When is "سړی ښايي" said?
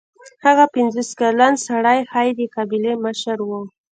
1.67-2.31